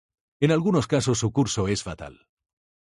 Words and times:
En 0.39 0.49
algunos 0.51 0.87
casos 0.87 1.19
su 1.19 1.31
curso 1.31 1.67
es 1.67 1.83
fatal. 1.83 2.25